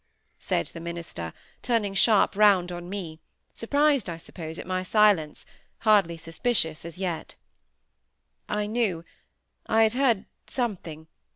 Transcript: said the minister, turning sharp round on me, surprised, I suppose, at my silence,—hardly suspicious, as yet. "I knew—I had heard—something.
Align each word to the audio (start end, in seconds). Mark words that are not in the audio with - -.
said 0.39 0.65
the 0.73 0.79
minister, 0.79 1.31
turning 1.61 1.93
sharp 1.93 2.35
round 2.35 2.71
on 2.71 2.89
me, 2.89 3.19
surprised, 3.53 4.09
I 4.09 4.17
suppose, 4.17 4.57
at 4.57 4.65
my 4.65 4.81
silence,—hardly 4.81 6.17
suspicious, 6.17 6.83
as 6.85 6.97
yet. 6.97 7.35
"I 8.49 8.65
knew—I 8.65 9.83
had 9.83 9.93
heard—something. 9.93 11.05